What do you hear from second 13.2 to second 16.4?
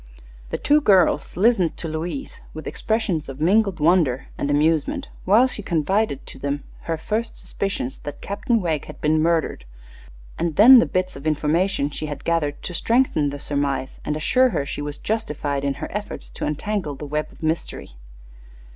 the surmise and assure her she was justified in her efforts